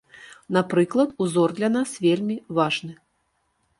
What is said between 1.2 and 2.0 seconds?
узор для нас